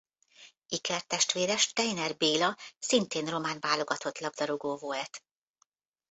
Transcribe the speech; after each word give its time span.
Ikertestvére 0.67 1.57
Steiner 1.57 2.17
Béla 2.17 2.57
szintén 2.79 3.25
román 3.25 3.57
válogatott 3.61 4.19
labdarúgó 4.19 4.77
volt. 4.77 5.23